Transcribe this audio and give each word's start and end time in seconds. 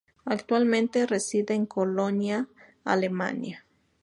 Actualmente 0.25 1.05
reside 1.05 1.53
en 1.53 1.67
Colonia, 1.67 2.47
Alemania. 2.85 3.67